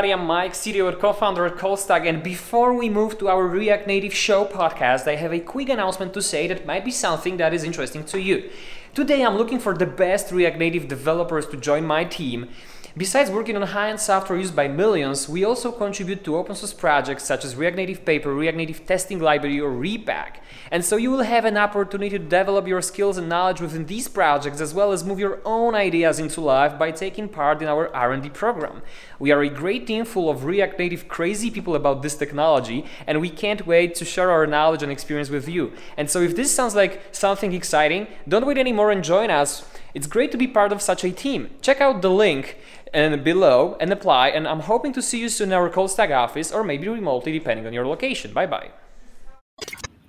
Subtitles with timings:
[0.00, 0.18] everybody.
[0.18, 2.08] I'm Mike, CTO and co-founder at Callstack.
[2.08, 6.14] And before we move to our React Native Show podcast, I have a quick announcement
[6.14, 8.48] to say that might be something that is interesting to you.
[8.94, 12.48] Today, I'm looking for the best React Native developers to join my team.
[12.96, 17.22] Besides working on high-end software used by millions, we also contribute to open source projects
[17.22, 20.42] such as React Native Paper, React Native Testing Library, or Re.Pack.
[20.72, 24.08] And so you will have an opportunity to develop your skills and knowledge within these
[24.08, 27.94] projects as well as move your own ideas into life by taking part in our
[27.94, 28.82] R&D program.
[29.20, 33.20] We are a great team full of React Native crazy people about this technology and
[33.20, 35.72] we can't wait to share our knowledge and experience with you.
[35.96, 39.64] And so if this sounds like something exciting, don't wait anymore and join us.
[39.94, 41.50] It's great to be part of such a team.
[41.60, 42.56] Check out the link
[42.92, 46.52] and below and apply and I'm hoping to see you soon in our Callstack office
[46.52, 48.32] or maybe remotely depending on your location.
[48.32, 48.70] Bye bye.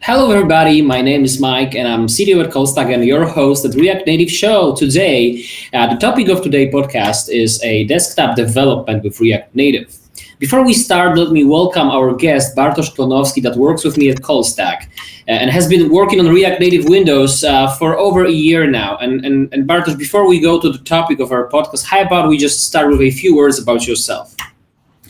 [0.04, 0.82] Hello, everybody.
[0.82, 4.32] My name is Mike, and I'm CTO at Callstack and your host at React Native
[4.32, 4.76] Show.
[4.76, 9.96] Today, uh, the topic of today's podcast is a desktop development with React Native.
[10.40, 14.18] Before we start, let me welcome our guest, Bartosz Klonowski, that works with me at
[14.24, 14.88] Callstack
[15.28, 18.98] uh, and has been working on React Native Windows uh, for over a year now.
[18.98, 22.28] And, and, and Bartosz, before we go to the topic of our podcast, how about
[22.28, 24.36] we just start with a few words about yourself?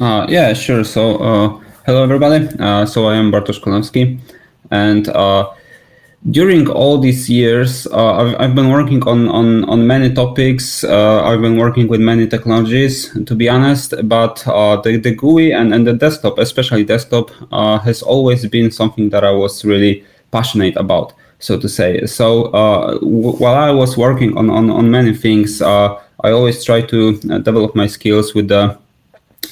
[0.02, 0.84] Uh, yeah, sure.
[0.84, 2.50] So, uh, hello, everybody.
[2.60, 4.20] Uh, so, I am Bartosz Klonowski.
[4.72, 5.52] And uh,
[6.30, 10.84] during all these years, uh, I've, I've, been working on, on, on many topics.
[10.84, 15.52] Uh, I've been working with many technologies, to be honest, but uh, the, the GUI
[15.52, 20.06] and, and the desktop, especially desktop, uh, has always been something that I was really
[20.32, 22.06] passionate about, so to say.
[22.06, 26.82] So uh, w- while I was working on, on, on many things, I always try
[26.82, 28.78] to develop my skills with the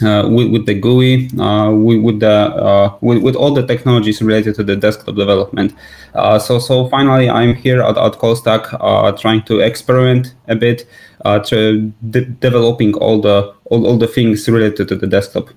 [0.01, 4.21] uh, with, with, the GUI, uh, with, with, the uh, with, with, all the technologies
[4.21, 5.73] related to the desktop development.
[6.13, 10.87] Uh, so so finally, I'm here at, at Callstack uh, trying to experiment a bit,
[11.25, 15.49] uh, to de- developing all the all, all the things related to the desktop.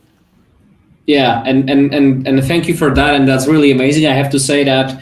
[1.07, 4.07] Yeah, and, and and and thank you for that, and that's really amazing.
[4.07, 5.01] I have to say that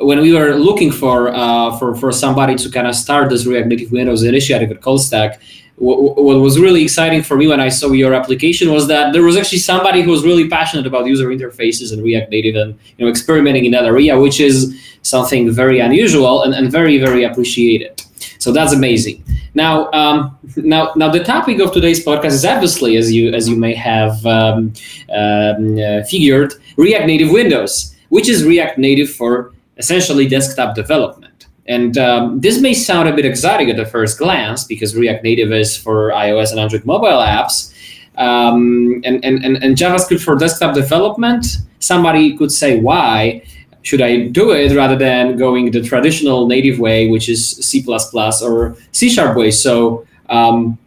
[0.00, 1.32] when we were looking for
[1.78, 5.38] for for somebody to kind of start this React Native Windows initiative at Callstack,
[5.78, 9.22] what, what was really exciting for me when I saw your application was that there
[9.22, 13.04] was actually somebody who was really passionate about user interfaces and React Native and you
[13.04, 18.02] know experimenting in that area, which is something very unusual and, and very very appreciated.
[18.38, 19.24] So that's amazing.
[19.54, 23.56] Now, um, now, now, the topic of today's podcast is obviously, as you as you
[23.56, 24.72] may have um,
[25.12, 31.27] um, uh, figured, React Native Windows, which is React Native for essentially desktop development.
[31.68, 35.52] And um, this may sound a bit exotic at the first glance because React Native
[35.52, 37.74] is for iOS and Android mobile apps.
[38.16, 41.46] Um, and, and, and, and JavaScript for desktop development,
[41.78, 43.44] somebody could say, why
[43.82, 48.76] should I do it rather than going the traditional native way, which is C++ or
[48.92, 49.50] C Sharp way?
[49.50, 50.78] So, um,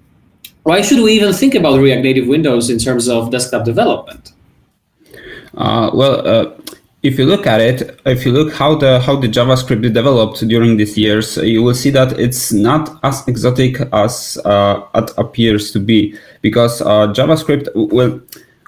[0.64, 4.34] why should we even think about React Native Windows in terms of desktop development?
[5.56, 6.52] Uh, well, uh,
[7.04, 10.78] if you look at it, if you look how the how the JavaScript developed during
[10.78, 15.80] these years, you will see that it's not as exotic as uh, it appears to
[15.80, 16.16] be.
[16.42, 18.20] Because uh, JavaScript, well,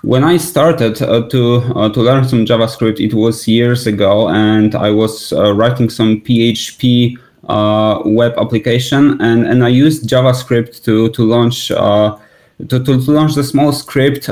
[0.01, 4.73] when I started uh, to uh, to learn some JavaScript, it was years ago, and
[4.73, 7.17] I was uh, writing some PHP
[7.49, 13.35] uh, web application, and, and I used JavaScript to to launch to, to, to launch
[13.35, 14.29] the small script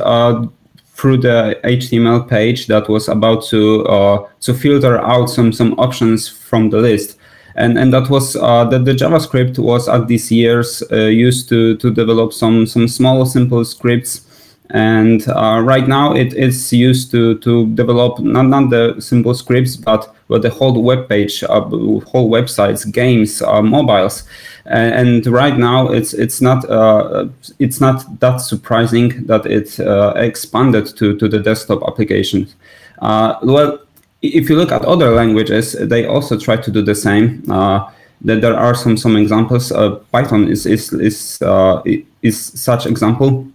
[1.01, 6.29] through the HTML page that was about to uh, to filter out some some options
[6.29, 7.17] from the list.
[7.56, 11.75] And, and that was uh, that the JavaScript was at these years uh, used to,
[11.78, 14.22] to develop some some small simple scripts
[14.69, 19.75] and uh, right now it is used to to develop not, not the simple scripts
[19.75, 24.23] but but the whole web page uh, whole websites games uh, mobiles
[24.66, 27.27] and right now it's it's not uh,
[27.59, 32.55] it's not that surprising that it uh, expanded to to the desktop applications
[32.99, 33.79] uh, well
[34.22, 37.41] if you look at other languages they also try to do the same
[38.23, 39.72] that there are some some examples
[40.11, 41.41] python is is is,
[42.22, 43.47] is such example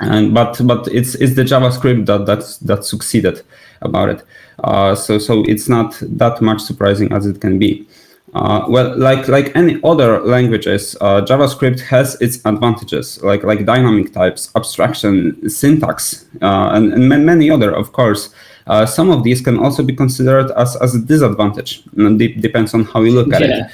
[0.00, 3.42] and but but it's it's the JavaScript that that's that succeeded
[3.82, 4.22] about it.
[4.62, 7.86] Uh, so so it's not that much surprising as it can be.
[8.34, 14.12] Uh, well, like like any other languages, uh, JavaScript has its advantages, like like dynamic
[14.12, 18.34] types, abstraction, syntax, uh, and, and many other, of course.
[18.66, 21.82] Uh, some of these can also be considered as, as a disadvantage.
[21.96, 23.66] It depends on how you look at yeah.
[23.66, 23.72] it.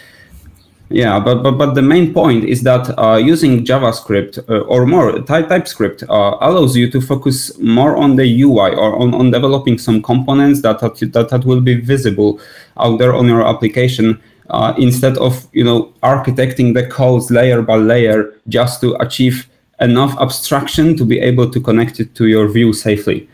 [0.92, 5.20] Yeah, but, but but the main point is that uh, using JavaScript uh, or more
[5.20, 10.02] TypeScript uh, allows you to focus more on the UI or on, on developing some
[10.02, 12.40] components that, that that will be visible
[12.76, 14.20] out there on your application
[14.50, 19.48] uh, instead of you know architecting the codes layer by layer just to achieve
[19.80, 23.28] enough abstraction to be able to connect it to your view safely.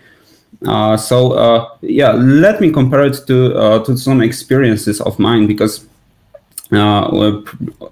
[0.64, 5.46] Uh, so uh, yeah, let me compare it to uh, to some experiences of mine
[5.46, 5.86] because
[6.72, 7.42] uh,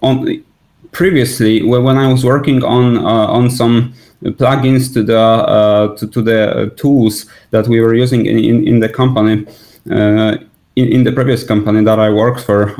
[0.02, 0.44] on,
[0.92, 3.92] previously when I was working on uh, on some
[4.22, 8.80] plugins to the uh, to, to, the tools that we were using in, in, in
[8.80, 9.46] the company
[10.76, 12.74] in, in, the previous company that I worked for,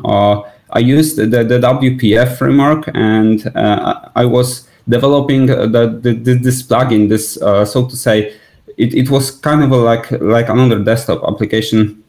[0.71, 5.67] I used the, the WPF framework and I was developing the,
[6.01, 8.35] the, this plugin, this so to say
[8.77, 12.03] it, it was kind of like like another desktop application.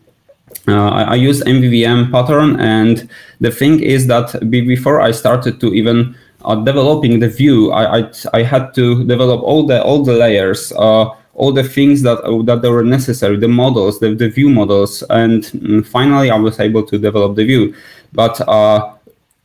[0.68, 3.10] Uh, I, I used MVVM pattern, and
[3.40, 8.12] the thing is that before I started to even uh, developing the view, I, I,
[8.34, 12.70] I had to develop all the all the layers, uh, all the things that that
[12.70, 16.98] were necessary, the models, the, the view models, and mm, finally I was able to
[16.98, 17.76] develop the view.
[18.14, 18.94] But uh,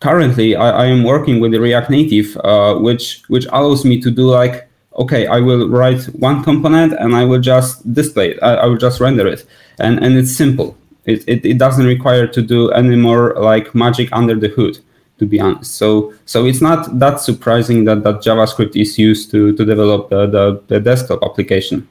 [0.00, 4.28] currently I, I, am working with React Native, uh, which which allows me to do
[4.30, 8.38] like okay, I will write one component and I will just display it.
[8.42, 9.46] I, I will just render it.
[9.78, 10.76] And, and it's simple.
[11.06, 14.78] It, it, it doesn't require to do any more like magic under the hood,
[15.20, 15.76] to be honest.
[15.76, 20.26] So so it's not that surprising that, that JavaScript is used to, to develop the,
[20.26, 21.86] the, the desktop application.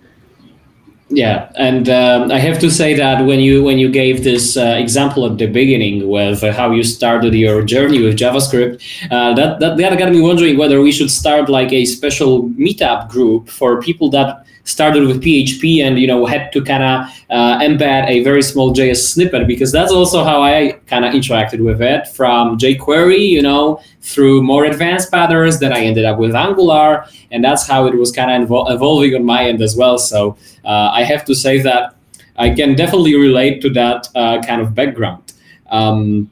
[1.11, 4.75] Yeah, and um, I have to say that when you when you gave this uh,
[4.77, 8.75] example at the beginning with uh, how you started your journey with JavaScript,
[9.09, 13.09] uh, that that that got me wondering whether we should start like a special meetup
[13.09, 16.95] group for people that started with PHP and you know had to kind of
[17.30, 21.60] uh, embed a very small JS snippet because that's also how I kind of interacted
[21.63, 25.60] with it from jQuery, you know, through more advanced patterns.
[25.60, 29.16] Then I ended up with Angular, and that's how it was kind of evol- evolving
[29.16, 29.98] on my end as well.
[29.98, 31.95] So uh, I have to say that
[32.38, 35.33] I can definitely relate to that uh, kind of background.
[35.72, 36.30] Um,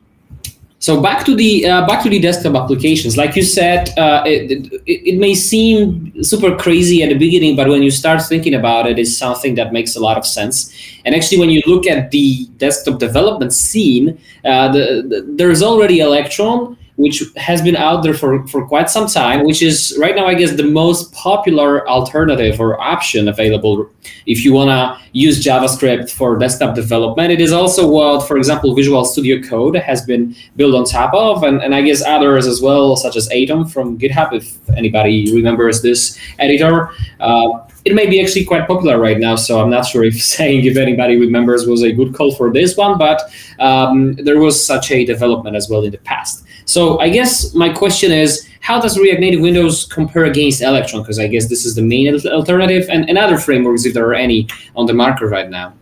[0.79, 3.17] so back to the uh, back to the desktop applications.
[3.17, 7.67] Like you said, uh, it, it, it, may seem super crazy at the beginning, but
[7.67, 10.71] when you start thinking about it, it's something that makes a lot of sense.
[11.03, 15.99] And actually, when you look at the desktop development scene, uh, the, the, there's already
[15.99, 20.25] Electron, which has been out there for, for quite some time, which is right now,
[20.25, 23.89] I guess, the most popular alternative or option available
[24.25, 27.31] if you want to use JavaScript for desktop development.
[27.31, 31.43] It is also what, for example, Visual Studio Code has been built on top of,
[31.43, 35.83] and, and I guess others as well, such as Atom from GitHub, if anybody remembers
[35.83, 36.89] this editor.
[37.19, 39.35] Uh, it may be actually quite popular right now.
[39.35, 42.75] So I'm not sure if saying if anybody remembers was a good call for this
[42.75, 43.21] one, but
[43.59, 46.43] um, there was such a development as well in the past.
[46.65, 51.01] So I guess my question is, how does React Native Windows compare against Electron?
[51.01, 54.13] Because I guess this is the main alternative, and, and other frameworks, if there are
[54.13, 55.73] any, on the market right now.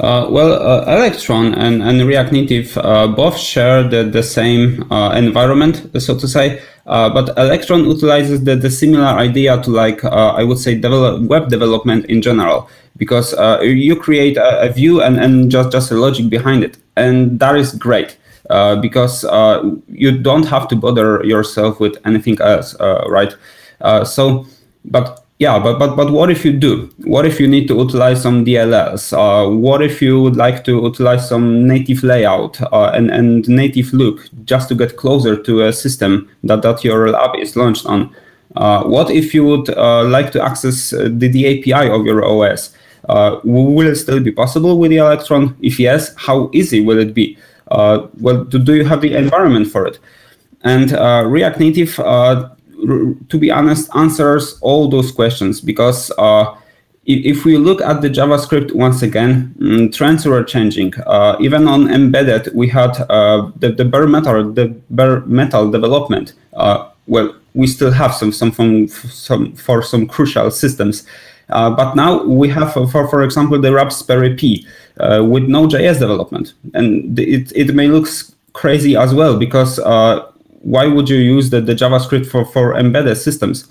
[0.00, 5.12] Uh, well, uh, Electron and, and React Native uh, both share the, the same uh,
[5.12, 6.62] environment, so to say.
[6.86, 11.22] Uh, but Electron utilizes the, the similar idea to like uh, I would say develop
[11.22, 13.32] web development in general because
[13.62, 17.56] you create a, a, view and, and just just a logic behind it and that
[17.56, 18.18] is great
[18.80, 19.24] because
[19.88, 22.76] you don't have to bother yourself with anything else
[23.08, 23.34] right
[24.04, 24.46] so
[24.84, 26.88] but yeah, but, but but what if you do?
[27.04, 29.12] What if you need to utilize some DLLs?
[29.12, 33.92] Uh, what if you would like to utilize some native layout uh, and, and native
[33.92, 38.14] look just to get closer to a system that, that your app is launched on?
[38.54, 42.24] Uh, what if you would uh, like to access uh, the, the API of your
[42.24, 42.72] OS?
[43.08, 45.56] Uh, will it still be possible with the Electron?
[45.60, 47.36] If yes, how easy will it be?
[47.70, 49.98] well, do, do you have the environment for it?
[50.62, 50.92] And
[51.28, 51.98] React Native
[53.28, 56.54] to be honest, answers all those questions because uh,
[57.06, 60.94] if we look at the JavaScript once again, mm, trends were changing.
[61.06, 66.32] Uh, even on embedded, we had uh, the, the bare metal, the bare metal development.
[66.54, 71.06] Uh, well, we still have some some, from, some for some crucial systems,
[71.50, 76.54] uh, but now we have, for for example, the Raspberry Pi uh, with Node.js development,
[76.72, 78.08] and it it may look
[78.54, 79.78] crazy as well because
[80.64, 83.68] why would you use the, the JavaScript for, for embedded systems?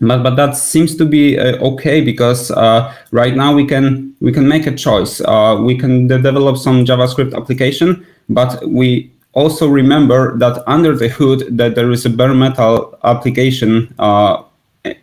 [0.00, 4.32] But, but that seems to be uh, okay because uh, right now we can we
[4.32, 5.20] can make a choice.
[5.20, 11.08] Uh, we can de- develop some JavaScript application, but we also remember that under the
[11.08, 14.42] hood that there is a bare metal application uh,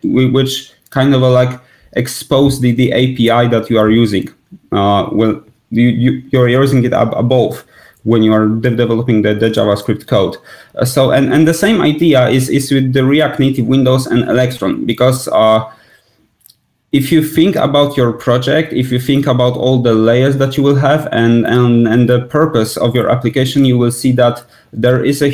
[0.02, 1.58] which kind of like
[1.94, 4.28] expose the, the API that you are using.
[4.70, 7.64] Uh, well, you, you, you're using it ab- above
[8.04, 10.36] when you are de- developing the, the, JavaScript code.
[10.74, 14.28] Uh, so, and, and the same idea is, is with the React Native Windows and
[14.28, 15.70] Electron, because uh,
[16.92, 20.62] if you think about your project, if you think about all the layers that you
[20.62, 25.04] will have and, and, and the purpose of your application, you will see that there
[25.04, 25.28] is a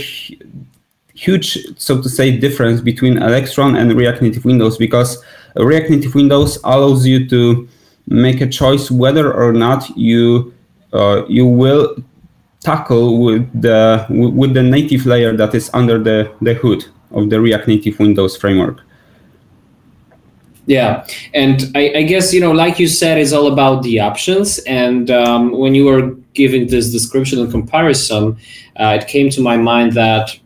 [1.15, 5.23] huge, so to say, difference between Electron and React Native Windows because
[5.57, 7.69] React Native Windows allows you to
[8.09, 10.53] make a choice whether or not you
[10.93, 11.97] uh, you will
[12.67, 17.41] tackle with the with the native layer that is under the, the hood of the
[17.41, 18.81] React Native Windows framework.
[20.67, 24.59] Yeah, and I, I, guess you know, like you said, it's all about the options.
[24.67, 28.37] And um, when you were giving this description and comparison,
[28.81, 30.37] uh, it came to my mind that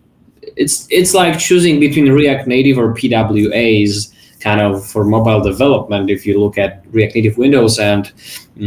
[0.57, 6.11] it's it's like choosing between React Native or PWAs, kind of for mobile development.
[6.11, 8.13] If you look at React Native Windows and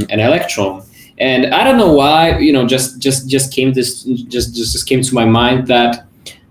[0.10, 0.82] and Electron,
[1.18, 4.88] and I don't know why, you know, just just just came this just just, just
[4.88, 6.06] came to my mind that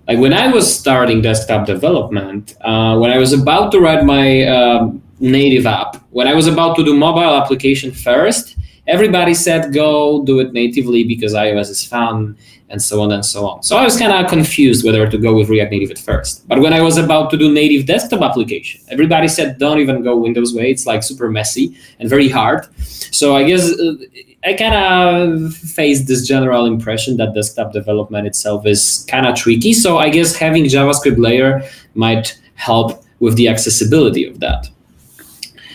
[0.09, 4.47] like when I was starting desktop development, uh, when I was about to write my
[4.47, 10.25] um, native app, when I was about to do mobile application first, everybody said go
[10.25, 12.37] do it natively because iOS is fun
[12.69, 13.63] and so on and so on.
[13.63, 16.49] So I was kind of confused whether to go with React Native at first.
[16.49, 20.17] But when I was about to do native desktop application, everybody said don't even go
[20.17, 20.71] Windows way.
[20.71, 22.67] It's like super messy and very hard.
[22.79, 23.95] So I guess uh,
[24.45, 29.73] I kind of face this general impression that desktop development itself is kind of tricky.
[29.73, 31.63] So I guess having JavaScript layer
[31.95, 34.69] might help with the accessibility of that.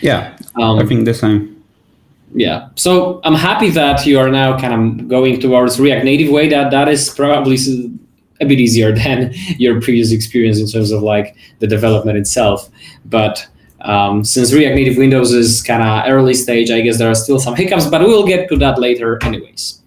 [0.02, 1.54] Yeah, um, I think the same.
[2.34, 6.48] Yeah, so I'm happy that you are now kind of going towards React Native way.
[6.48, 7.56] That that is probably
[8.40, 12.68] a bit easier than your previous experience in terms of like the development itself.
[13.06, 13.46] But
[13.80, 17.38] um, since React Native Windows is kind of early stage, I guess there are still
[17.38, 19.80] some hiccups, but we'll get to that later, anyways.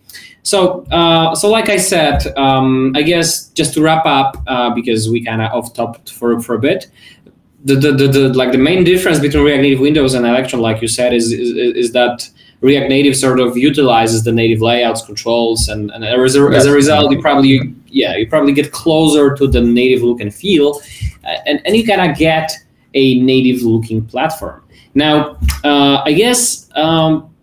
[0.44, 5.10] So, uh, so like I said, um, I guess just to wrap up, uh, because
[5.10, 6.90] we kind of off top for for a bit,
[7.64, 10.82] the, the, the, the, like the main difference between React Native Windows and Electron, like
[10.82, 12.28] you said, is, is is that
[12.62, 16.72] React Native sort of utilizes the native layouts, controls, and, and as, a, as a
[16.72, 20.82] result, you probably yeah you probably get closer to the native look and feel,
[21.24, 22.52] uh, and and you kind of get
[22.94, 24.64] a native looking platform.
[24.94, 27.34] Now, uh, I guess um,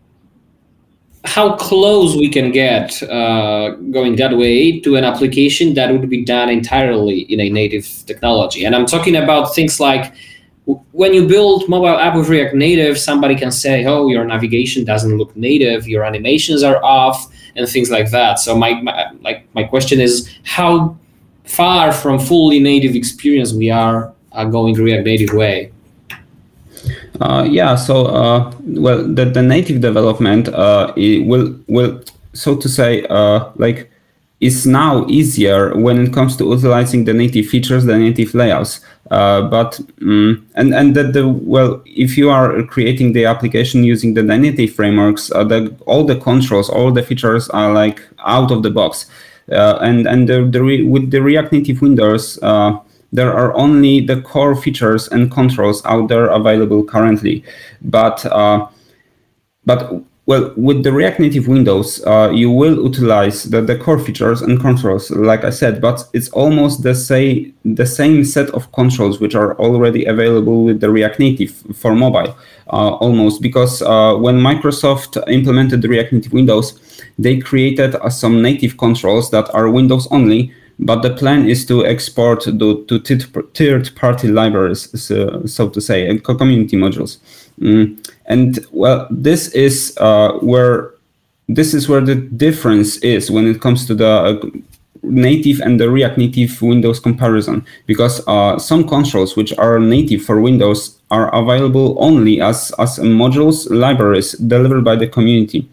[1.25, 6.25] how close we can get uh, going that way to an application that would be
[6.25, 8.65] done entirely in a native technology.
[8.65, 10.15] And I'm talking about things like
[10.93, 15.17] when you build mobile app with React Native, somebody can say, "Oh, your navigation doesn't
[15.17, 17.27] look native, your animations are off,
[17.57, 20.99] and things like that." So my, my like my question is, how
[21.45, 25.73] far from fully native experience we are uh, going React Native way?
[27.21, 32.01] Uh, yeah, so uh, well, the, the native development uh, will will
[32.33, 33.91] so to say uh, like
[34.41, 38.81] is now easier when it comes to utilizing the native features, the native layouts.
[39.11, 44.15] Uh, but um, and and that the well, if you are creating the application using
[44.15, 48.63] the native frameworks, uh, the all the controls, all the features are like out of
[48.63, 49.07] the box.
[49.49, 52.39] and and the, the re, with the React Native Windows
[53.13, 57.45] there are only the core features and controls out there available currently.
[57.81, 58.69] But uh,
[59.65, 64.43] but well, with the React Native Windows, uh, you will utilize the, the core features
[64.43, 69.21] and controls, like I said, but it's almost the same the same set of controls
[69.21, 72.37] which are already available with the React Native for mobile,
[72.71, 76.79] uh, almost because uh, when Microsoft implemented the React Native Windows,
[77.19, 81.85] they created uh, some native controls that are Windows only, but the plan is to
[81.85, 82.99] export to, to
[83.55, 87.19] third party libraries, so, so to say, and community modules.
[87.61, 87.99] Mm.
[88.27, 90.95] And well, this is uh, where
[91.49, 94.51] this is where the difference is when it comes to the uh,
[95.03, 100.41] native and the React Native Windows comparison, because uh, some controls which are native for
[100.41, 105.69] Windows are available only as as modules libraries delivered by the community.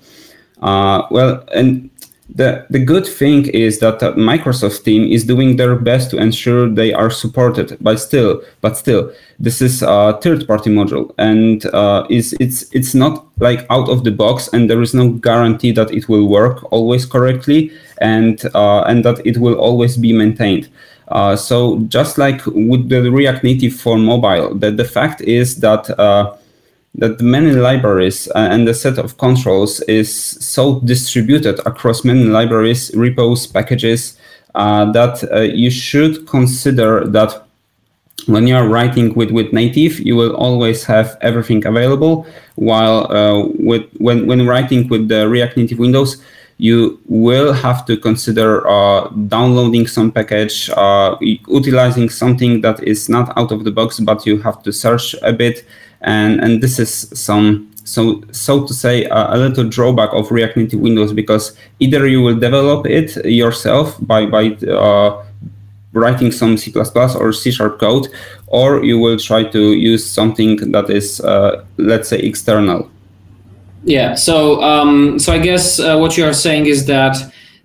[0.61, 1.89] Uh, well, and
[2.29, 6.67] the, the good thing is that the Microsoft team is doing their best to ensure
[6.67, 12.35] they are supported, but still, but still, this is a third-party module, and uh, is
[12.39, 16.09] it's it's not like out of the box, and there is no guarantee that it
[16.09, 20.69] will work always correctly, and uh, and that it will always be maintained.
[21.09, 25.87] Uh, so just like with the React Native for mobile, that the fact is that
[25.99, 26.35] uh,
[26.97, 32.91] that many libraries uh, and the set of controls is so distributed across many libraries,
[32.95, 34.17] repos, packages,
[34.55, 37.45] uh, that uh, you should consider that
[38.27, 42.25] when you are writing with, with native, you will always have everything available,
[42.55, 46.21] while uh, with when, when writing with the React Native Windows,
[46.57, 53.37] you will have to consider uh, downloading some package, uh, utilizing something that is not
[53.37, 55.65] out of the box, but you have to search a bit
[56.01, 60.57] and and this is some so so to say a, a, little drawback of React
[60.57, 65.23] Native Windows because either you will develop it yourself by by uh,
[65.95, 68.07] writing some C++ or C sharp code,
[68.47, 72.91] or you will try to use something that is, uh, let's say, external.
[73.85, 74.15] Yeah.
[74.15, 77.15] So, um, so I guess uh, what you are saying is that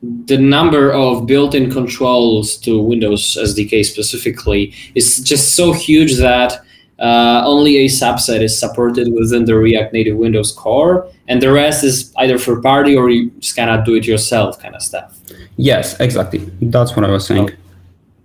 [0.02, 6.64] the number of built-in controls to Windows SDK specifically is just so huge that
[7.00, 11.82] uh, only a subset is supported within the React Native Windows core, and the rest
[11.82, 15.18] is either for party or you just kind of do it yourself kind of stuff.
[15.56, 16.38] Yes, exactly.
[16.60, 17.50] That's what I was saying.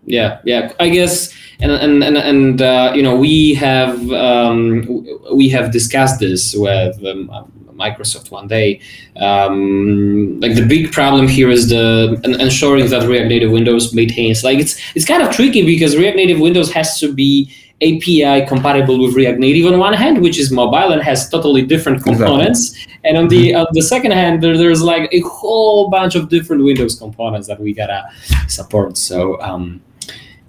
[0.05, 0.71] Yeah, yeah.
[0.79, 6.19] I guess, and and and, and uh, you know, we have um, we have discussed
[6.19, 7.29] this with um,
[7.75, 8.79] Microsoft one day.
[9.17, 14.43] Um, like the big problem here is the ensuring that React Native Windows maintains.
[14.43, 17.51] Like it's it's kind of tricky because React Native Windows has to be
[17.81, 22.03] API compatible with React Native on one hand, which is mobile and has totally different
[22.03, 22.99] components, exactly.
[23.03, 26.63] and on the on the second hand, there, there's like a whole bunch of different
[26.63, 28.09] Windows components that we gotta
[28.47, 28.97] support.
[28.97, 29.81] So um,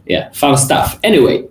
[0.06, 0.99] yeah, fun stuff.
[1.02, 1.49] Anyway.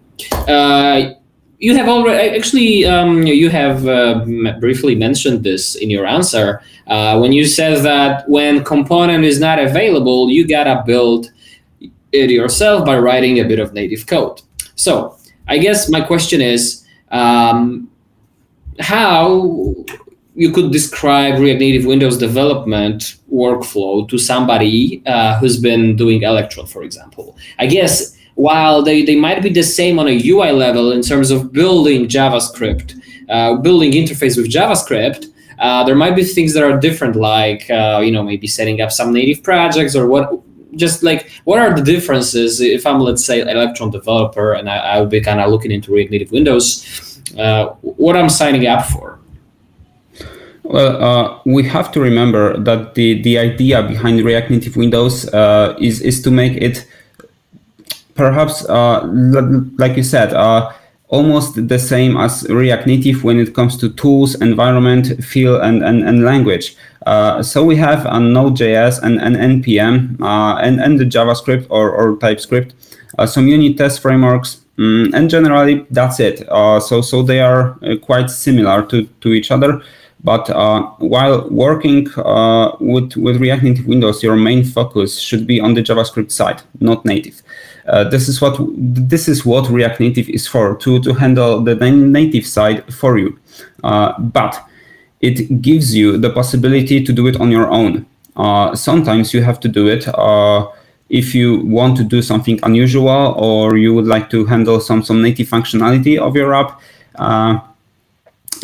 [0.48, 1.16] Uh,
[1.60, 4.26] you have already actually um, you have uh,
[4.60, 9.58] briefly mentioned this in your answer uh, when you said that when component is not
[9.58, 11.32] available you gotta build
[12.12, 14.42] it yourself by writing a bit of native code
[14.76, 15.15] so
[15.48, 17.90] i guess my question is um,
[18.80, 19.74] how
[20.36, 26.66] you could describe react native windows development workflow to somebody uh, who's been doing electron
[26.66, 30.92] for example i guess while they, they might be the same on a UI level
[30.92, 33.00] in terms of building JavaScript,
[33.30, 35.28] uh, building interface with JavaScript,
[35.60, 38.92] uh, there might be things that are different, like uh, you know maybe setting up
[38.92, 40.42] some native projects or what.
[40.76, 45.10] Just like what are the differences if I'm let's say Electron developer and I, would
[45.10, 49.20] be kind of looking into React Native Windows, uh, what I'm signing up for.
[50.64, 55.76] Well, uh, we have to remember that the, the idea behind React Native Windows uh,
[55.80, 56.88] is is to make it
[58.16, 59.06] perhaps, uh,
[59.78, 60.72] like you said, uh,
[61.08, 66.04] almost the same as React Native when it comes to tools, environment, feel, and, and,
[66.04, 66.76] and language.
[67.06, 71.92] Uh, so we have a Node.js and an NPM uh, and, and the JavaScript or,
[71.92, 72.74] or TypeScript,
[73.20, 76.48] uh, some unit test frameworks, um, and generally that's it.
[76.50, 79.82] Uh, so so they are quite similar to, to each other.
[80.26, 80.50] But
[81.00, 82.06] while working
[82.80, 87.06] with, with React Native Windows, your main focus should be on the JavaScript side, not
[87.06, 87.42] native.
[87.88, 91.76] Uh, this is what this is what React Native is for to to handle the
[91.76, 93.38] native side for you.
[93.84, 94.66] Uh, but
[95.22, 98.06] it gives you the possibility to do it on your own.
[98.36, 100.68] Uh, sometimes you have to do it uh,
[101.10, 105.22] if you want to do something unusual or you would like to handle some some
[105.22, 106.82] native functionality of your app
[107.16, 107.60] uh,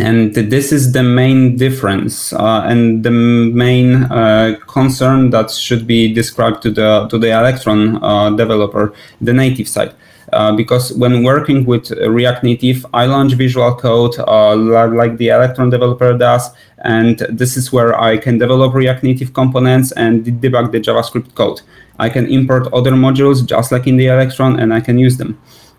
[0.01, 6.11] and this is the main difference uh, and the main uh, concern that should be
[6.13, 9.93] described to the to the Electron uh, developer, the native side.
[10.33, 15.69] Uh, because when working with React Native, I launch Visual Code uh, like the Electron
[15.69, 16.49] developer does,
[16.85, 21.61] and this is where I can develop React Native components and debug the JavaScript code.
[21.99, 25.37] I can import other modules just like in the Electron, and I can use them.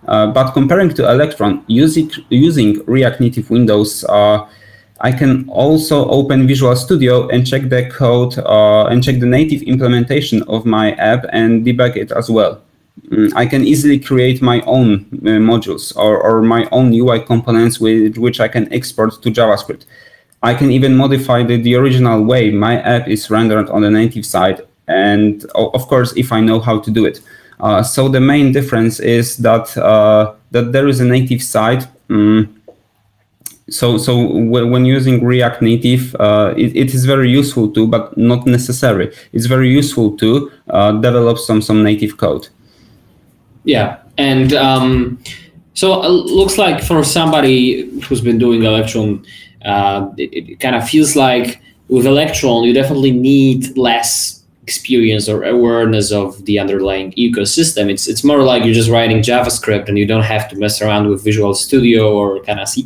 [0.08, 4.48] Uh, but comparing to Electron, using, using React Native Windows, uh,
[5.00, 9.62] I can also open Visual Studio and check the code uh, and check the native
[9.62, 12.62] implementation of my app and debug it as well.
[13.08, 17.80] Mm, I can easily create my own uh, modules or, or my own UI components
[17.80, 19.86] with which I can export to JavaScript.
[20.42, 24.26] I can even modify the, the original way my app is rendered on the native
[24.26, 24.60] side.
[24.86, 27.20] And of course, if I know how to do it.
[27.62, 31.86] Uh, so the main difference is that uh, that there is a native side.
[32.10, 32.60] Um,
[33.70, 38.46] so so when using React Native, uh, it, it is very useful too, but not
[38.46, 39.14] necessary.
[39.32, 42.48] It's very useful to uh, develop some some native code.
[43.64, 45.22] Yeah, and um,
[45.74, 49.24] so it looks like for somebody who's been doing Electron,
[49.64, 55.42] uh, it, it kind of feels like with Electron you definitely need less experience or
[55.42, 57.90] awareness of the underlying ecosystem.
[57.90, 61.08] It's it's more like you're just writing JavaScript and you don't have to mess around
[61.08, 62.84] with Visual Studio or kind of C++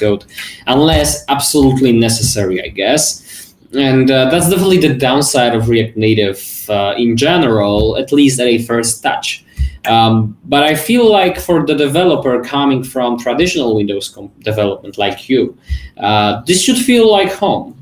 [0.00, 0.24] code
[0.66, 3.54] unless absolutely necessary, I guess.
[3.72, 8.46] And uh, that's definitely the downside of React Native uh, in general, at least at
[8.46, 9.44] a first touch.
[9.86, 15.28] Um, but I feel like for the developer coming from traditional Windows com- development like
[15.28, 15.56] you,
[15.96, 17.76] uh, this should feel like home.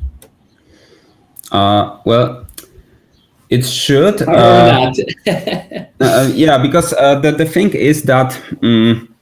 [1.50, 2.43] Uh, well,
[3.54, 4.22] it should.
[4.34, 4.92] Uh,
[6.00, 9.14] uh, yeah, because uh, the the thing is that um,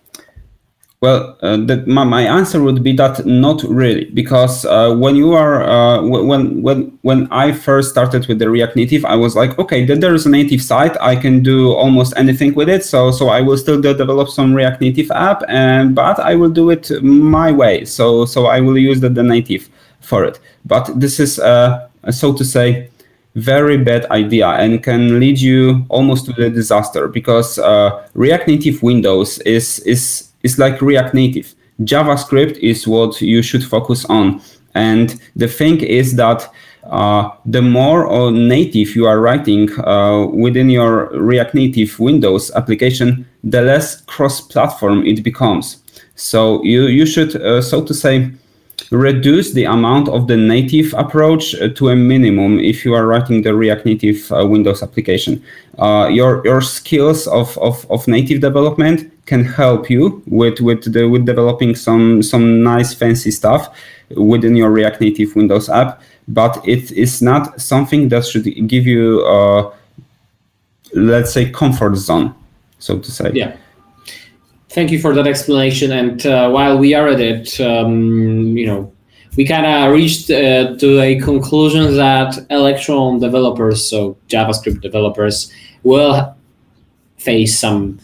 [1.03, 5.33] Well, uh, the, my, my, answer would be that not really, because uh, when you
[5.33, 9.59] are uh, when when when I first started with the React Native, I was like,
[9.59, 12.85] okay, there is a native site, I can do almost anything with it.
[12.85, 16.71] So so I will still develop some React Native app, and but I will do
[16.71, 17.85] it my way.
[17.85, 19.69] So so I will use the, the native
[20.01, 20.39] for it.
[20.65, 22.91] But this is uh, so to say
[23.35, 28.83] very bad idea and can lead you almost to the disaster because uh, React Native
[28.83, 31.55] Windows is is is like React Native.
[31.81, 34.41] JavaScript is what you should focus on.
[34.75, 36.49] And the thing is that
[36.85, 43.63] uh, the more native you are writing uh, within your React Native Windows application, the
[43.63, 45.83] less cross-platform it becomes.
[46.17, 48.33] So you you should, uh, so to say,
[48.91, 53.43] reduce the amount of the native approach uh, to a minimum if you are writing
[53.43, 55.43] the React Native uh, Windows application.
[55.79, 61.09] Uh, your your skills of, of, of native development can help you with with the,
[61.09, 63.75] with developing some some nice fancy stuff
[64.11, 69.25] within your React Native Windows app, but it is not something that should give you
[69.25, 69.73] uh,
[70.95, 72.35] let's say comfort zone,
[72.79, 73.31] so to say.
[73.33, 73.57] Yeah.
[74.73, 75.93] Thank you for that explanation.
[75.93, 78.91] And uh, while we are at it, um, you know,
[79.37, 86.35] we kind of reached uh, to a conclusion that Electron developers, so JavaScript developers, will
[87.19, 87.99] face some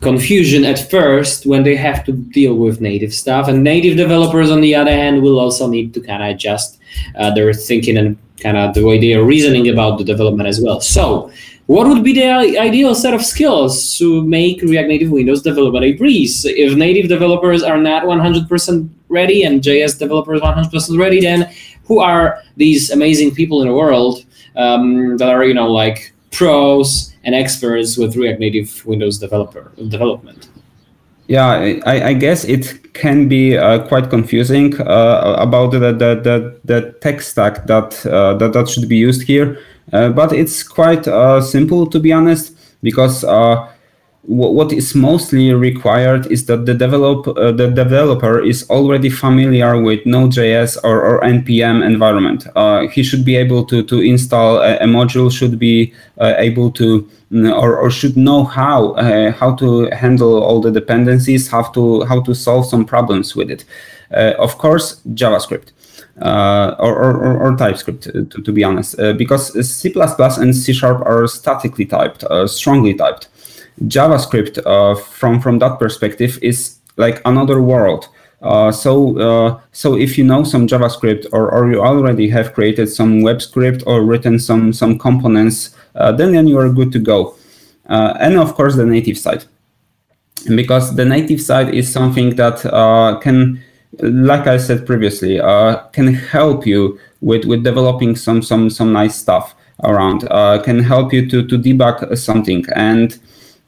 [0.00, 3.48] confusion at first when they have to deal with native stuff.
[3.48, 6.78] And native developers, on the other hand, will also need to kind of adjust
[7.16, 10.60] uh, their thinking and kind of the way they are reasoning about the development as
[10.60, 10.80] well.
[10.80, 11.32] So
[11.66, 15.92] what would be the ideal set of skills to make React Native Windows development a
[15.92, 16.44] breeze?
[16.44, 21.50] If native developers are not 100% ready and JS developers 100% ready, then
[21.86, 24.24] who are these amazing people in the world
[24.56, 30.50] um, that are, you know, like pros and experts with React Native Windows developer development?
[31.28, 36.60] Yeah, I, I guess it can be uh, quite confusing uh, about the, the, the,
[36.64, 39.58] the, tech stack that, uh, that that should be used here.
[39.92, 43.68] Uh, but it's quite uh, simple to be honest, because uh,
[44.26, 50.00] what is mostly required is that the develop uh, the developer is already familiar with
[50.06, 52.46] Node.js or, or npm environment.
[52.56, 56.70] Uh, he should be able to to install a, a module, should be uh, able
[56.70, 57.06] to
[57.52, 58.94] or, or should know how
[59.32, 63.64] how to handle all the dependencies, how to how to solve some problems with it.
[64.38, 65.73] of course, JavaScript
[66.22, 70.72] uh, or, or, or, TypeScript, uh, to, to be honest, uh, because C++ and C
[70.72, 73.28] Sharp are statically typed, uh, strongly typed.
[73.88, 78.08] JavaScript, uh, from from that perspective, is like another world.
[78.40, 83.22] Uh, so, so if you know some JavaScript or, or you already have created some
[83.22, 87.34] web script or written some some components, then then you are good to go.
[87.86, 89.44] and of course, the native side,
[90.54, 92.60] because the native side is something that
[93.20, 93.63] can
[94.02, 99.16] like I said previously, uh, can help you with, with developing some some some nice
[99.16, 100.26] stuff around.
[100.30, 103.18] Uh, can help you to to debug something and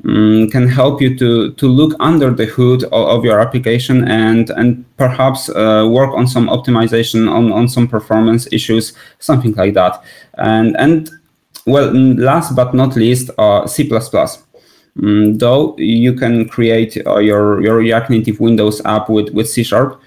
[0.04, 4.50] um, can help you to to look under the hood of, of your application and
[4.50, 10.02] and perhaps uh, work on some optimization on on some performance issues, something like that.
[10.34, 11.10] And and
[11.66, 13.90] well, last but not least, uh, C++.
[14.98, 19.62] Mm, though you can create uh, your your React Native Windows app with with C
[19.62, 20.00] Sharp,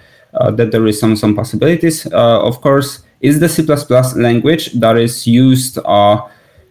[0.51, 2.05] that there is some some possibilities.
[2.05, 3.63] Uh, of course, is the C++
[4.15, 6.21] language that is used uh,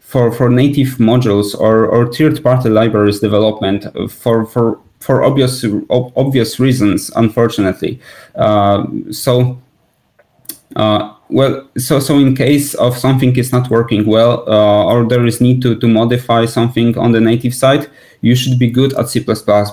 [0.00, 6.60] for for native modules or, or third party libraries development for for for obvious obvious
[6.60, 8.00] reasons, unfortunately.
[9.10, 9.58] so.
[10.76, 15.26] Uh, well, so so in case of something is not working well, uh, or there
[15.26, 17.88] is need to to modify something on the native side,
[18.20, 19.24] you should be good at C++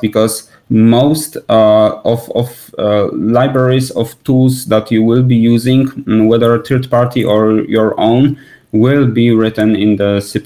[0.02, 6.28] because most uh, of, of uh, libraries of tools that you will be using, mm,
[6.28, 8.40] whether third party or your own,
[8.72, 10.40] will be written in the C++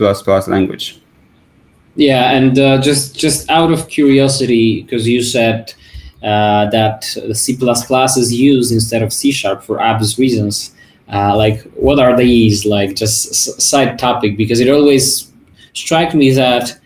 [0.47, 1.01] language.
[1.95, 5.73] Yeah, and uh, just just out of curiosity, because you said
[6.23, 10.75] uh, that C++ is used instead of C sharp for obvious reasons.
[11.11, 12.65] Uh, like, what are these?
[12.65, 15.31] Like, just side topic, because it always
[15.73, 16.79] struck me that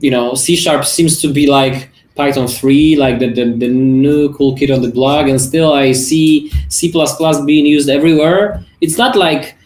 [0.00, 4.34] you know C sharp seems to be like Python 3, like the, the, the new
[4.34, 6.92] cool kid on the blog, and still I see C++
[7.46, 8.64] being used everywhere.
[8.80, 9.56] It's not like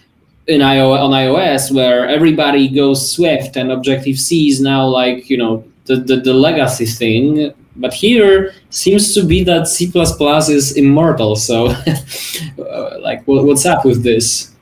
[0.47, 5.39] in IO, on iOS where everybody goes Swift and Objective C is now like, you
[5.39, 7.55] know, the, the, the legacy thing.
[7.77, 9.91] But here seems to be that C++
[10.51, 11.37] is immortal.
[11.37, 11.69] So,
[12.59, 14.55] uh, like, what, what's up with this?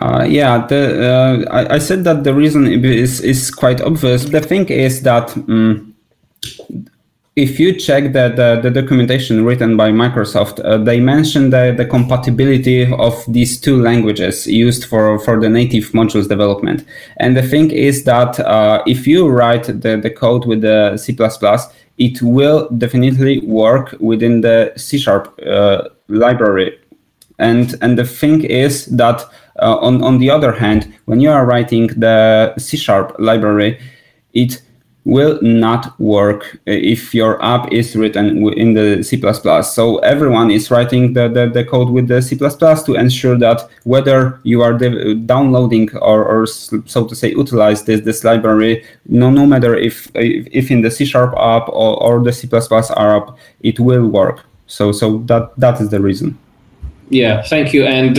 [0.00, 4.26] Uh, yeah, the, uh, I, I, said that the reason is is quite obvious.
[4.26, 5.87] The thing is that um,
[7.38, 11.84] if you check the, the, the, documentation written by Microsoft, uh, they mention the, the
[11.84, 16.84] compatibility of these two languages used for, for the native modules development.
[17.18, 21.16] And the thing is that uh, if you write the, the code with the C++,
[21.98, 26.76] it will definitely work within the C Sharp uh, library.
[27.38, 29.22] And, and the thing is that
[29.62, 33.80] uh, on, on the other hand, when you are writing the C Sharp library,
[34.32, 34.60] it
[35.08, 39.18] will not work if your app is written in the C++.
[39.62, 44.38] So everyone is writing the, the, the code with the C++ to ensure that whether
[44.42, 49.74] you are downloading or, or so to say utilize this, this library, no, no matter
[49.74, 54.44] if, if in the C Sharp app or, or the C++ app, it will work.
[54.66, 56.38] So, so that, that is the reason.
[57.08, 57.86] Yeah, thank you.
[57.86, 58.18] And,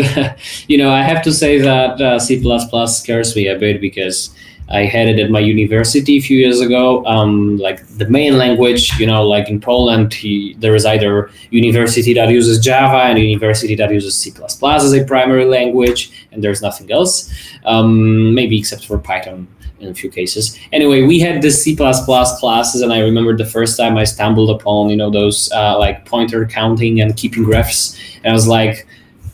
[0.67, 2.41] you know, I have to say that uh, C++
[2.87, 4.33] scares me a bit because
[4.71, 7.03] I had it at my university a few years ago.
[7.05, 12.13] Um, like the main language, you know, like in Poland, he, there is either university
[12.13, 16.91] that uses Java and university that uses C++ as a primary language, and there's nothing
[16.91, 17.33] else,
[17.65, 19.47] um, maybe except for Python
[19.79, 20.59] in a few cases.
[20.71, 24.89] Anyway, we had the C++ classes, and I remember the first time I stumbled upon,
[24.89, 28.85] you know, those uh, like pointer counting and keeping refs, and I was like,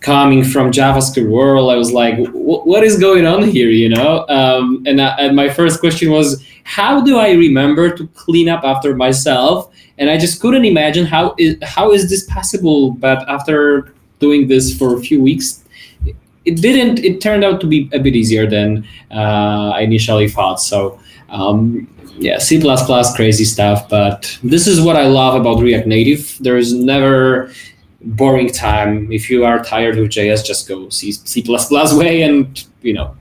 [0.05, 4.23] coming from JavaScript world, I was like, what is going on here, you know?
[4.29, 8.63] Um, and, I, and my first question was, how do I remember to clean up
[8.63, 9.73] after myself?
[9.97, 12.91] And I just couldn't imagine how is, how is this possible.
[12.91, 15.63] But after doing this for a few weeks,
[16.45, 16.99] it didn't.
[16.99, 20.61] It turned out to be a bit easier than uh, I initially thought.
[20.61, 21.87] So um,
[22.17, 22.61] yeah, C++,
[23.15, 23.89] crazy stuff.
[23.89, 26.37] But this is what I love about React Native.
[26.41, 27.51] There is never
[28.05, 29.11] boring time.
[29.11, 31.43] If you are tired of JS, just go C C++
[31.97, 33.15] way, and you know.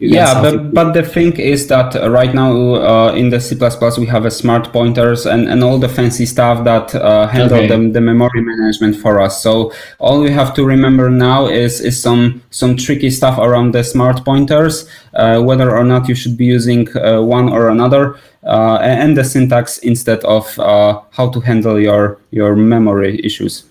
[0.00, 3.56] You yeah, but but the thing is that right now uh, in the C++
[3.98, 7.66] we have a smart pointers and, and all the fancy stuff that uh, handle okay.
[7.66, 9.42] the, the memory management for us.
[9.42, 13.82] So all we have to remember now is is some some tricky stuff around the
[13.82, 18.20] smart pointers, uh, whether or not you should be using uh, one or another.
[18.44, 23.64] Uh, and the syntax instead of uh, how to handle your your memory issues.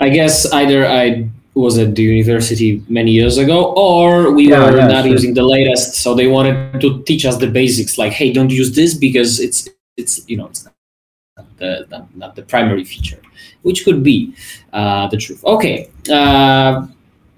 [0.00, 4.76] I guess either I was at the university many years ago, or we yeah, were
[4.76, 5.12] yeah, not sure.
[5.12, 7.98] using the latest, so they wanted to teach us the basics.
[7.98, 10.74] Like, hey, don't use this because it's it's you know it's not
[11.58, 13.20] the not, not the primary feature,
[13.62, 14.34] which could be
[14.72, 15.44] uh, the truth.
[15.44, 15.90] Okay.
[16.10, 16.86] Uh,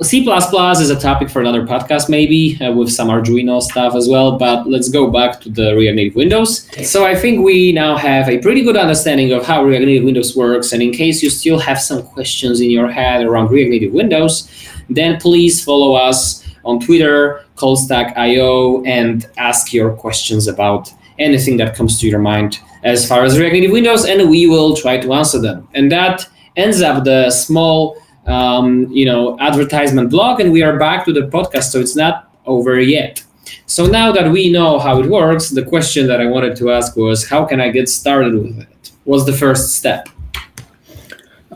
[0.02, 4.38] C++ is a topic for another podcast, maybe uh, with some Arduino stuff as well.
[4.38, 6.66] But let's go back to the React Native Windows.
[6.88, 10.34] So I think we now have a pretty good understanding of how React Native Windows
[10.34, 10.72] works.
[10.72, 14.48] And in case you still have some questions in your head around React Native Windows,
[14.88, 22.00] then please follow us on Twitter, Callstack.io, and ask your questions about anything that comes
[22.00, 25.38] to your mind as far as React Native Windows, and we will try to answer
[25.38, 25.68] them.
[25.74, 31.04] And that ends up the small um, you know advertisement block and we are back
[31.04, 33.24] to the podcast so it's not over yet.
[33.66, 36.96] So now that we know how it works the question that i wanted to ask
[36.96, 38.90] was how can i get started with it?
[39.04, 40.08] What's the first step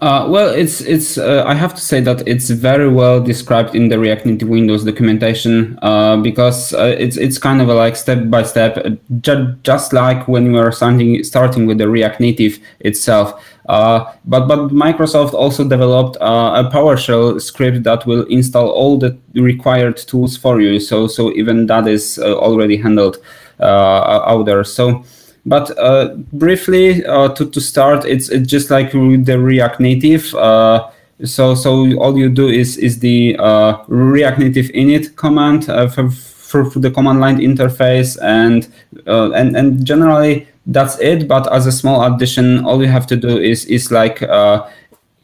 [0.03, 1.17] uh, well, it's it's.
[1.17, 4.85] Uh, I have to say that it's very well described in the React Native Windows
[4.85, 8.85] documentation uh, because uh, it's it's kind of a like step by step,
[9.21, 13.41] ju- just like when you are starting starting with the React Native itself.
[13.69, 19.17] Uh, but but Microsoft also developed uh, a PowerShell script that will install all the
[19.35, 20.81] required tools for you.
[20.81, 23.19] So so even that is already handled
[23.61, 24.65] out there.
[24.65, 25.05] So.
[25.47, 30.35] But uh, briefly, uh, to, to start, it's, it's just like the React Native.
[30.35, 30.91] Uh,
[31.23, 36.11] so so all you do is is the uh, React Native init command uh, for,
[36.11, 38.69] for, the command line interface, and
[39.07, 41.29] uh, and and generally that's it.
[41.29, 44.21] But as a small addition, all you have to do is is like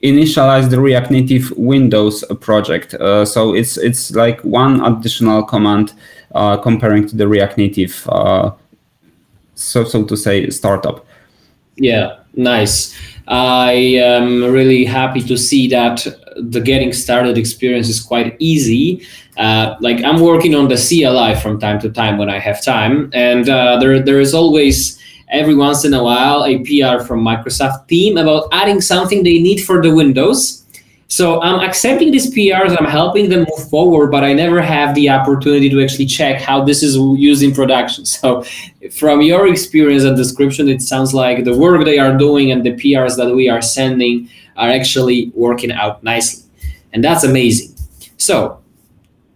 [0.03, 2.93] initialize the React Native Windows project.
[3.27, 5.93] so it's it's like one additional command
[6.63, 8.07] comparing to the React Native
[9.61, 11.07] so so to say startup.
[11.77, 12.95] Yeah nice.
[13.29, 19.07] I am really happy to see that the getting started experience is quite easy.
[19.39, 23.09] Uh, like i'm working on the cli from time to time when i have time
[23.15, 27.89] and uh, there, there is always every once in a while a pr from microsoft
[27.89, 30.60] team about adding something they need for the windows
[31.11, 35.11] so I'm accepting these PRs, I'm helping them move forward, but I never have the
[35.11, 38.05] opportunity to actually check how this is used in production.
[38.21, 38.45] So
[38.93, 42.75] from your experience and description, it sounds like the work they are doing and the
[42.75, 46.45] PRs that we are sending are actually working out nicely.
[46.93, 47.75] And that's amazing.
[48.17, 48.61] So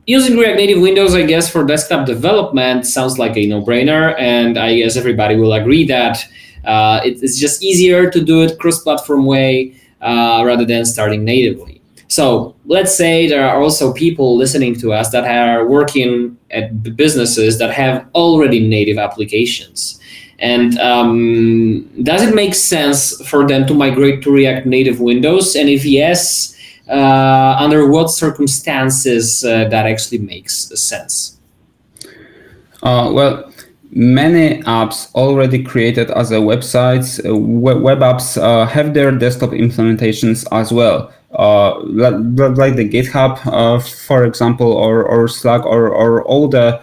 [0.07, 4.15] using React Native Windows, I guess, for desktop development sounds like a no-brainer.
[4.17, 6.25] And I guess everybody will agree that
[6.65, 11.81] Uh, it, it's just easier to do it cross-platform way uh, rather than starting natively.
[12.09, 17.59] So let's say there are also people listening to us that are working at businesses
[17.59, 19.99] that have already native applications.
[20.38, 25.57] And um, does it make sense for them to migrate to React Native Windows?
[25.57, 26.55] And if yes,
[26.88, 31.40] uh, under what circumstances uh, that actually makes sense?
[32.83, 33.54] Uh, well,
[33.94, 40.44] many apps already created as a websites, uh, web apps uh, have their desktop implementations
[40.52, 41.12] as well.
[41.33, 46.80] Uh, like the GitHub, uh, for example, or, or Slack, or, or all the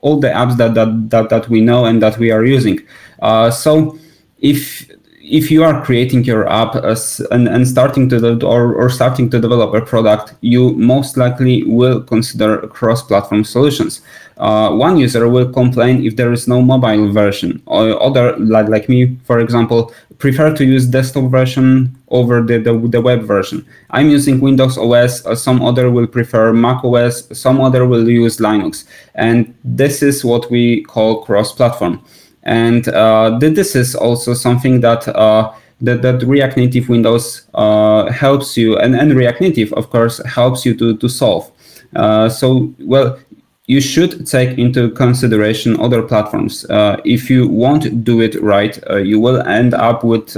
[0.00, 2.80] all the apps that that, that, that we know and that we are using.
[3.20, 3.98] Uh, so
[4.38, 4.90] if
[5.26, 9.40] if you are creating your app as, and, and starting to or, or starting to
[9.40, 14.02] develop a product, you most likely will consider cross-platform solutions.
[14.36, 17.62] Uh, one user will complain if there is no mobile version.
[17.66, 22.76] Or other, like, like me, for example, prefer to use desktop version over the, the,
[22.88, 23.66] the web version.
[23.90, 28.38] I'm using Windows OS, uh, some other will prefer Mac OS, some other will use
[28.38, 28.84] Linux.
[29.14, 32.04] And this is what we call cross-platform.
[32.44, 38.56] And uh, this is also something that uh, that, that React Native Windows uh, helps
[38.56, 41.50] you, and, and React Native, of course, helps you to, to solve.
[41.96, 43.18] Uh, so, well,
[43.66, 46.64] you should take into consideration other platforms.
[46.66, 50.30] Uh, if you won't do it right, uh, you will end up with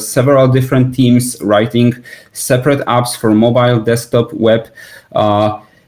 [0.00, 1.94] several different teams writing
[2.32, 4.68] separate apps for mobile, desktop, web,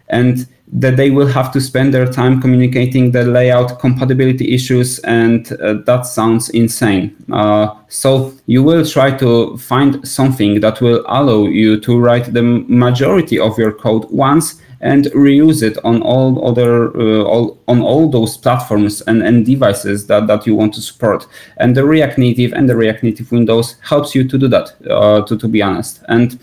[0.08, 5.52] and that they will have to spend their time communicating the layout compatibility issues, and
[5.52, 7.16] uh, that sounds insane.
[7.32, 12.42] Uh, so you will try to find something that will allow you to write the
[12.42, 18.10] majority of your code once and reuse it on all other uh, all, on all
[18.10, 21.26] those platforms and, and devices that, that you want to support.
[21.58, 24.74] And the React Native and the React Native Windows helps you to do that.
[24.90, 26.38] Uh, to to be honest, and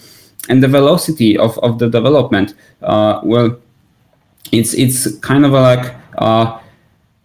[0.49, 3.57] and the velocity of, of the development uh, well
[4.51, 6.59] it's it's kind of like uh,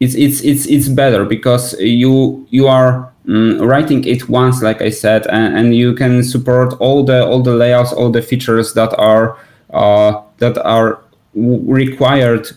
[0.00, 4.90] it's it's it's it's better because you you are mm, writing it once, like I
[4.90, 8.96] said, and, and, you can support all the all the layouts, all the features that
[8.98, 9.38] are
[9.72, 11.00] uh, that are
[11.35, 12.48] required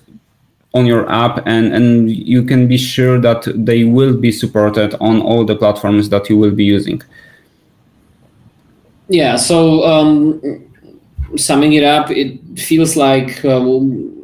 [0.74, 5.22] on your app, and and you can be sure that they will be supported on
[5.22, 7.02] all the platforms that you will be using.
[9.08, 9.38] Yeah.
[9.38, 10.42] So um,
[11.36, 13.44] summing it up, it feels like.
[13.46, 13.80] Uh,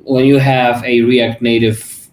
[0.06, 2.10] when you have a React Native,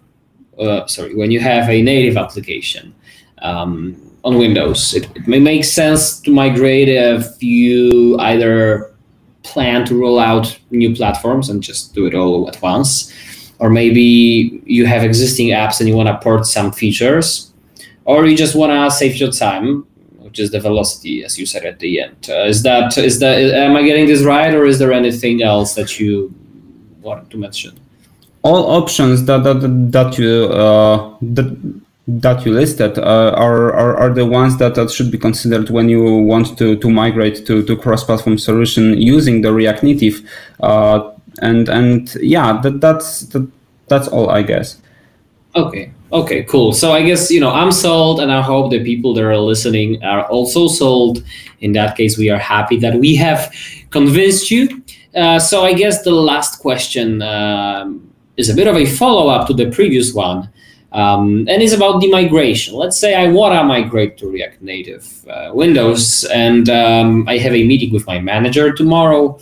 [0.58, 2.94] uh, sorry, when you have a native application
[3.42, 8.94] um, on Windows, it, it, may make sense to migrate if you either
[9.42, 13.12] plan to roll out new platforms and just do it all at once,
[13.58, 17.52] or maybe you have existing apps and you want to port some features,
[18.04, 19.86] or you just want to save your time
[20.18, 22.26] which is the velocity, as you said at the end.
[22.30, 25.74] Uh, is that is that am I getting this right, or is there anything else
[25.74, 26.34] that you
[27.02, 27.78] wanted to mention?
[28.42, 29.60] all options that that,
[29.92, 31.56] that you uh, that,
[32.08, 35.88] that you listed uh, are, are, are the ones that, that should be considered when
[35.88, 40.28] you want to, to migrate to, to cross-platform solution using the React Native.
[40.60, 43.48] Uh, and and yeah, that, that's that,
[43.88, 44.80] that's all I guess.
[45.54, 45.92] Okay.
[46.12, 46.42] Okay.
[46.44, 46.72] Cool.
[46.72, 50.02] So I guess you know I'm sold, and I hope the people that are listening
[50.02, 51.22] are also sold.
[51.60, 53.54] In that case, we are happy that we have
[53.90, 54.82] convinced you.
[55.14, 57.22] Uh, so I guess the last question.
[57.22, 60.48] Um, is a bit of a follow up to the previous one.
[60.92, 62.74] Um, and it's about the migration.
[62.74, 67.54] Let's say I want to migrate to React Native uh, Windows, and um, I have
[67.54, 69.38] a meeting with my manager tomorrow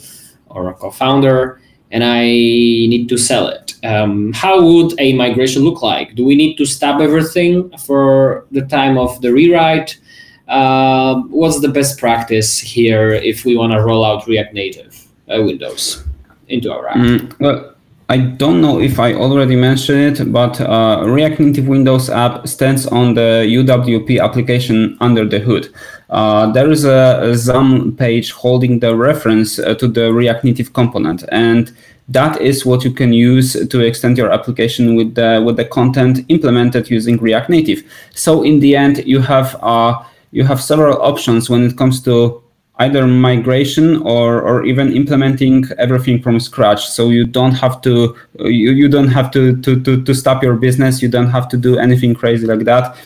[0.47, 3.75] or a co-founder, and I need to sell it.
[3.83, 6.15] Um, how would a migration look like?
[6.15, 9.99] Do we need to stop everything for the time of the rewrite?
[10.47, 16.05] Uh, what's the best practice here if we want to roll out React Native Windows
[16.49, 16.97] into our app?
[16.97, 17.75] Mm, well,
[18.11, 22.85] I don't know if I already mentioned it, but uh, React Native Windows app stands
[22.87, 25.73] on the UWP application under the hood.
[26.09, 30.73] Uh, there is a, a XAML page holding the reference uh, to the React Native
[30.73, 31.73] component, and
[32.09, 36.25] that is what you can use to extend your application with the with the content
[36.29, 37.85] implemented using React Native.
[38.13, 40.03] So in the end, you have uh,
[40.33, 42.43] you have several options when it comes to
[42.81, 46.89] either migration or, or even implementing everything from scratch.
[46.89, 50.57] So you don't have to you, you don't have to, to, to, to stop your
[50.57, 51.03] business.
[51.03, 52.97] You don't have to do anything crazy like that.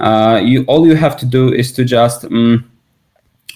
[0.00, 2.64] Uh, you all you have to do is to just um,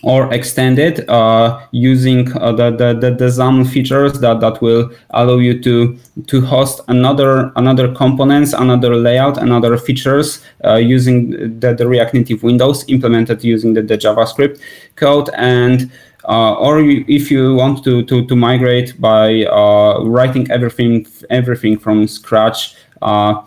[0.03, 4.90] or extend it uh, using uh, the, the, the, the XAML features that, that will
[5.11, 5.96] allow you to
[6.26, 12.42] to host another another components, another layout, another features uh, using the, the React Native
[12.42, 14.61] Windows implemented using the, the JavaScript
[14.96, 15.30] code.
[15.34, 15.90] And
[16.28, 22.07] uh, or if you want to, to, to migrate by uh, writing everything everything from
[22.07, 23.42] scratch, uh,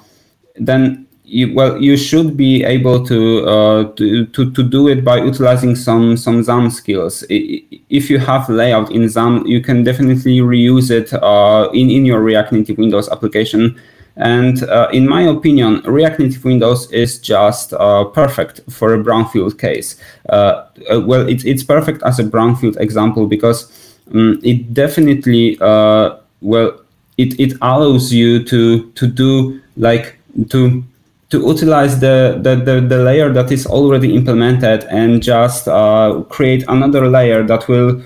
[0.56, 1.06] then
[1.38, 5.76] you, well you should be able to, uh, to, to to do it by utilizing
[5.76, 7.24] some some XAML skills.
[7.30, 12.22] If you have layout in XAML, you can definitely reuse it uh, in in your
[12.22, 13.76] React Native Windows application
[14.18, 19.60] and uh, in my opinion, React Native Windows is just uh, perfect for a brownfield
[19.60, 20.00] case.
[20.30, 26.18] Uh, uh well, it's, it's perfect as a brownfield example because um, it definitely, uh,
[26.42, 26.80] well,
[27.18, 30.18] it, it allows you to, to do like,
[30.50, 30.84] to
[31.30, 36.64] to utilize the, the, the, the, layer that is already implemented and just uh, create
[36.68, 38.02] another layer that will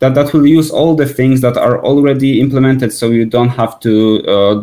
[0.00, 3.78] that that will use all the things that are already implemented so you don't have
[3.80, 4.54] to uh,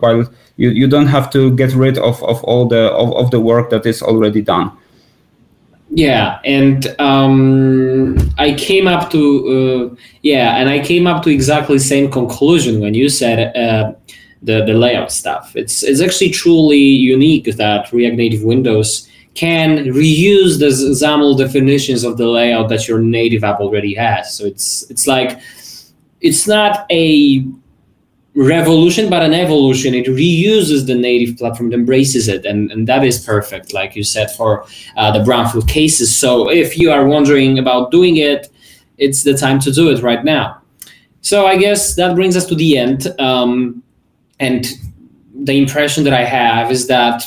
[0.00, 0.24] while
[0.56, 3.70] you, you don't have to get rid of, of all the of, of the work
[3.70, 4.72] that is already done.
[5.90, 9.20] Yeah and um, i came up to
[9.54, 13.92] uh, yeah and i came up to exactly same conclusion when you said uh,
[14.46, 15.54] the the layout stuff.
[15.54, 22.16] It's it's actually truly unique that react native windows can reuse the XAML definitions of
[22.16, 24.34] the layout that your native app already has.
[24.34, 25.38] So it's it's like
[26.20, 27.44] it's not a
[28.34, 29.94] revolution but an evolution.
[29.94, 34.30] It reuses the native platform embraces it and, and that is perfect like you said
[34.30, 34.64] for
[34.96, 36.16] uh, the brownfield cases.
[36.16, 38.48] So if you are wondering about doing it
[38.98, 40.62] it's the time to do it right now.
[41.20, 43.08] So i guess that brings us to the end.
[43.18, 43.82] Um,
[44.38, 44.66] and
[45.34, 47.24] the impression that i have is that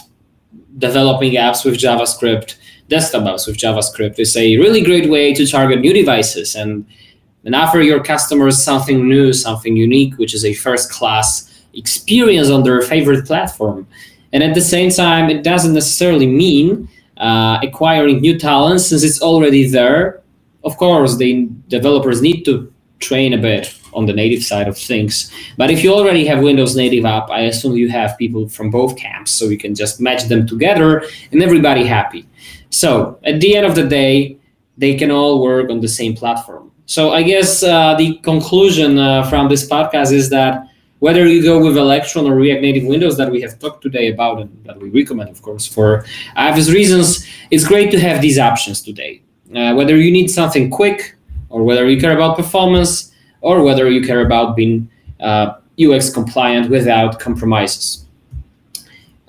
[0.79, 2.55] developing apps with JavaScript,
[2.87, 6.85] desktop apps with JavaScript is a really great way to target new devices and,
[7.45, 12.63] and offer your customers something new, something unique, which is a first class experience on
[12.63, 13.87] their favorite platform.
[14.33, 19.21] And at the same time, it doesn't necessarily mean uh, acquiring new talents since it's
[19.21, 20.21] already there.
[20.63, 25.31] Of course, the developers need to train a bit on the native side of things.
[25.57, 28.97] But if you already have Windows native app, I assume you have people from both
[28.97, 32.27] camps, so you can just match them together and everybody happy.
[32.69, 34.37] So at the end of the day,
[34.77, 36.71] they can all work on the same platform.
[36.85, 40.65] So I guess uh, the conclusion uh, from this podcast is that
[40.99, 44.41] whether you go with Electron or React Native Windows that we have talked today about
[44.41, 48.81] and that we recommend, of course, for obvious reasons, it's great to have these options
[48.81, 49.21] today.
[49.55, 51.15] Uh, whether you need something quick
[51.49, 53.08] or whether you care about performance,
[53.41, 58.05] or whether you care about being uh, UX compliant without compromises.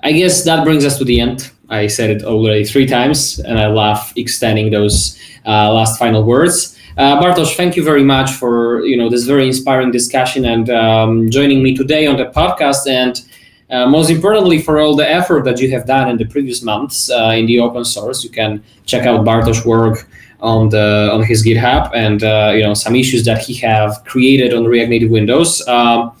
[0.03, 1.51] I guess that brings us to the end.
[1.69, 6.77] I said it already three times, and I love extending those uh, last final words.
[6.97, 11.29] Uh, Bartosz, thank you very much for you know this very inspiring discussion and um,
[11.29, 13.21] joining me today on the podcast, and
[13.69, 17.09] uh, most importantly for all the effort that you have done in the previous months
[17.09, 18.23] uh, in the open source.
[18.23, 20.09] You can check out Bartosz's work
[20.41, 24.53] on the on his GitHub and uh, you know some issues that he have created
[24.53, 25.65] on React Native Windows.
[25.67, 26.15] Um,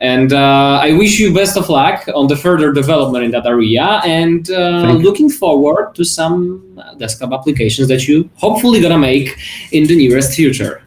[0.00, 4.00] and uh, I wish you best of luck on the further development in that area,
[4.04, 9.36] and uh, looking forward to some desktop applications that you hopefully gonna make
[9.72, 10.82] in the nearest future.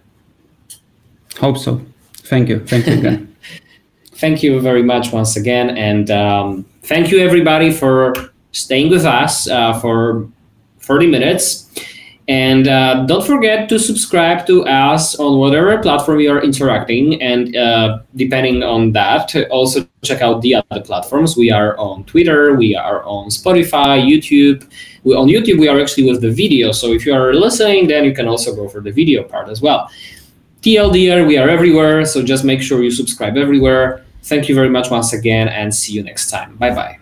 [1.39, 1.82] Hope so.
[2.13, 2.65] Thank you.
[2.65, 3.36] Thank you again.
[4.13, 8.13] thank you very much once again, and um, thank you everybody for
[8.53, 10.30] staying with us uh, for
[10.80, 11.69] 30 minutes.
[12.32, 17.21] And uh, don't forget to subscribe to us on whatever platform you are interacting.
[17.21, 21.36] And uh, depending on that, also check out the other platforms.
[21.36, 24.65] We are on Twitter, we are on Spotify, YouTube.
[25.03, 26.71] We, on YouTube, we are actually with the video.
[26.71, 29.61] So if you are listening, then you can also go for the video part as
[29.61, 29.91] well.
[30.61, 32.05] TLDR, we are everywhere.
[32.05, 34.05] So just make sure you subscribe everywhere.
[34.23, 36.55] Thank you very much once again and see you next time.
[36.55, 37.01] Bye bye.